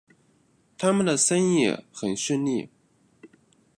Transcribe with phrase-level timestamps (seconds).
[0.79, 2.71] 他们的生意很顺利